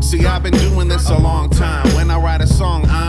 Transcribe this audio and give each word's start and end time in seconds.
See, 0.00 0.24
I've 0.24 0.42
been 0.42 0.54
doing 0.54 0.88
this 0.88 1.10
a 1.10 1.18
long 1.18 1.50
time. 1.50 1.86
When 1.94 2.10
I 2.10 2.18
write 2.18 2.40
a 2.40 2.46
song, 2.46 2.86
I'm 2.88 3.07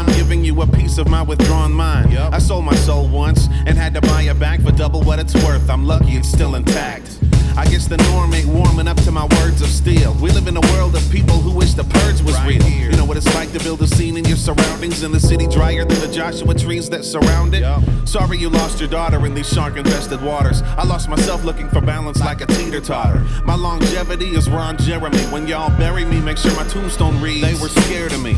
you 0.60 0.64
a 0.64 0.78
piece 0.78 0.98
of 0.98 1.08
my 1.08 1.22
withdrawn 1.22 1.72
mind. 1.72 2.18
I 2.18 2.40
sold 2.40 2.66
my 2.66 2.76
soul 2.76 3.08
once 3.08 3.48
and 3.66 3.78
had 3.78 3.94
to 3.94 4.02
buy 4.02 4.24
it 4.24 4.40
back 4.40 4.62
for 4.62 4.72
double 4.72 5.02
what 5.04 5.20
it's 5.20 5.34
worth. 5.46 5.70
I'm 5.70 5.86
lucky 5.86 6.14
it's 6.14 6.30
still 6.30 6.56
intact. 6.56 7.20
I 7.58 7.66
guess 7.66 7.88
the 7.88 7.98
norm 7.98 8.34
ain't 8.34 8.48
warming 8.48 8.88
up 8.88 8.96
to 9.04 9.12
my 9.12 9.26
words 9.38 9.62
of 9.62 9.68
steel. 9.68 10.14
We 10.22 10.32
live 10.32 10.48
in 10.48 10.56
a 10.56 10.62
world 10.74 10.96
of 10.96 11.12
people 11.12 11.36
who 11.36 11.52
wish 11.52 11.74
the 11.74 11.84
purge 11.84 12.22
was 12.22 12.40
real. 12.46 12.64
You 12.64 12.92
know 12.96 13.06
what 13.06 13.18
it's 13.18 13.34
like 13.36 13.52
to 13.52 13.60
build 13.60 13.82
a 13.82 13.88
scene 13.88 14.16
in 14.18 14.26
your 14.26 14.38
surroundings 14.38 15.04
in 15.04 15.12
the 15.12 15.20
city 15.20 15.46
drier 15.48 15.84
than 15.84 16.00
the 16.00 16.08
Joshua 16.08 16.54
trees 16.54 16.90
that 16.90 17.04
surround 17.04 17.54
it. 17.54 17.64
Sorry 18.08 18.38
you 18.38 18.50
lost 18.50 18.80
your 18.80 18.90
daughter 18.90 19.26
in 19.26 19.34
these 19.34 19.50
shark 19.50 19.78
infested 19.78 20.22
waters. 20.22 20.62
I 20.62 20.86
lost 20.86 21.10
myself 21.10 21.44
looking 21.44 21.70
for 21.70 21.82
balance 21.82 22.20
like 22.22 22.42
a 22.42 22.46
teeter 22.46 22.80
totter. 22.82 23.20
My 23.44 23.56
longevity 23.56 24.36
is 24.36 24.50
Ron 24.50 24.78
Jeremy. 24.78 25.24
When 25.34 25.48
y'all 25.48 25.76
bury 25.78 26.06
me, 26.06 26.22
make 26.22 26.38
sure 26.38 26.56
my 26.56 26.68
tombstone 26.68 27.20
reads. 27.22 27.42
They 27.42 27.62
were 27.62 27.70
scared 27.70 28.14
of 28.14 28.24
me. 28.24 28.36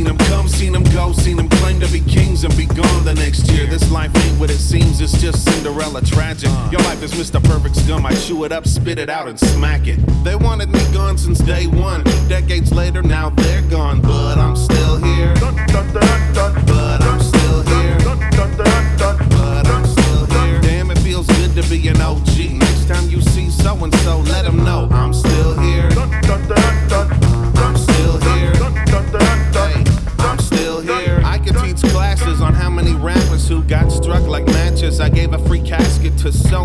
Seen 0.00 0.06
them 0.06 0.16
come, 0.16 0.48
seen 0.48 0.72
them 0.72 0.84
go, 0.94 1.12
seen 1.12 1.36
them 1.36 1.46
claim 1.50 1.78
to 1.78 1.86
be 1.88 2.00
kings 2.00 2.42
and 2.42 2.56
be 2.56 2.64
gone 2.64 3.04
the 3.04 3.12
next 3.12 3.50
year. 3.50 3.66
This 3.66 3.90
life 3.90 4.10
ain't 4.16 4.40
what 4.40 4.48
it 4.48 4.56
seems, 4.56 4.98
it's 5.02 5.20
just 5.20 5.44
Cinderella 5.44 6.00
tragic. 6.00 6.48
Uh. 6.48 6.68
Your 6.72 6.80
life 6.80 7.02
is 7.02 7.12
Mr. 7.12 7.38
Perfect's 7.44 7.82
gum. 7.86 8.06
I 8.06 8.14
chew 8.14 8.44
it 8.44 8.50
up, 8.50 8.66
spit 8.66 8.98
it 8.98 9.10
out, 9.10 9.28
and 9.28 9.38
smack 9.38 9.86
it. 9.86 9.98
They 10.24 10.36
wanted 10.36 10.70
me 10.70 10.80
gone 10.94 11.18
since 11.18 11.40
day 11.40 11.66
one. 11.66 12.02
Decades 12.30 12.72
later, 12.72 13.02
now 13.02 13.28
they're 13.28 13.60
gone. 13.68 14.00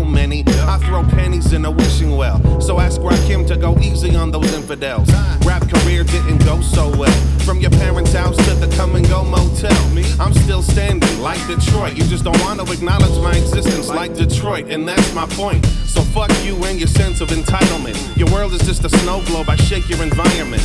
Many. 0.06 0.44
I 0.46 0.78
throw 0.78 1.02
pennies 1.02 1.52
in 1.52 1.64
a 1.64 1.70
wishing 1.70 2.16
well. 2.16 2.38
So 2.60 2.80
ask 2.80 3.00
Rakim 3.00 3.46
to 3.48 3.56
go 3.56 3.76
easy 3.78 4.14
on 4.16 4.30
those 4.30 4.52
infidels. 4.54 5.08
Rap 5.44 5.68
career 5.68 6.04
didn't 6.04 6.44
go 6.44 6.60
so 6.60 6.88
well. 6.96 7.12
From 7.44 7.60
your 7.60 7.70
parents' 7.70 8.12
house 8.12 8.36
to 8.36 8.54
the 8.54 8.74
come 8.76 8.96
and 8.96 9.06
go 9.08 9.24
motel. 9.24 9.76
I'm 10.18 10.32
still 10.32 10.62
standing 10.62 11.20
like 11.20 11.44
Detroit. 11.46 11.96
You 11.96 12.04
just 12.04 12.24
don't 12.24 12.40
want 12.40 12.60
to 12.60 12.72
acknowledge 12.72 13.18
my 13.22 13.36
existence 13.36 13.88
like 13.88 14.14
Detroit, 14.14 14.70
and 14.70 14.88
that's 14.88 15.14
my 15.14 15.26
point. 15.26 15.64
So 15.66 16.00
fuck 16.02 16.30
you 16.44 16.56
and 16.64 16.78
your 16.78 16.88
sense 16.88 17.20
of 17.20 17.28
entitlement. 17.28 17.96
Your 18.16 18.30
world 18.30 18.52
is 18.52 18.62
just 18.62 18.84
a 18.84 18.88
snow 18.88 19.22
globe. 19.26 19.48
I 19.48 19.56
shake 19.56 19.88
your 19.88 20.02
environment. 20.02 20.64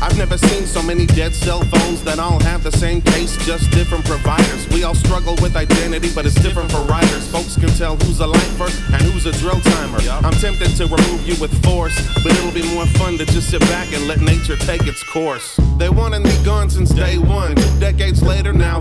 I've 0.00 0.18
never 0.18 0.36
seen 0.36 0.66
so 0.66 0.82
many 0.82 1.06
dead 1.06 1.32
cell 1.32 1.62
phones 1.62 2.02
that 2.02 2.18
all 2.18 2.40
have 2.42 2.64
the 2.64 2.72
same 2.72 3.00
case, 3.02 3.36
just 3.46 3.70
different 3.70 4.04
providers. 4.04 4.66
Struggle 5.22 5.40
with 5.40 5.54
identity, 5.54 6.10
but 6.16 6.26
it's 6.26 6.34
different 6.34 6.68
for 6.72 6.80
writers. 6.90 7.28
Folks 7.30 7.54
can 7.54 7.68
tell 7.68 7.94
who's 7.96 8.18
a 8.18 8.26
lifer 8.26 8.64
and 8.92 9.02
who's 9.02 9.24
a 9.24 9.30
drill 9.38 9.60
timer. 9.60 9.98
I'm 10.26 10.32
tempted 10.32 10.74
to 10.78 10.86
remove 10.86 11.28
you 11.28 11.40
with 11.40 11.52
force, 11.64 11.94
but 12.24 12.32
it'll 12.32 12.50
be 12.50 12.66
more 12.74 12.86
fun 12.98 13.18
to 13.18 13.26
just 13.26 13.48
sit 13.48 13.60
back 13.60 13.92
and 13.92 14.08
let 14.08 14.20
nature 14.20 14.56
take 14.56 14.88
its 14.88 15.04
course. 15.04 15.60
They 15.78 15.88
wanted 15.88 16.22
me 16.24 16.32
gone 16.44 16.70
since 16.70 16.90
day 16.90 17.18
one. 17.18 17.54
Two 17.54 17.78
decades 17.78 18.20
later, 18.20 18.52
now 18.52 18.80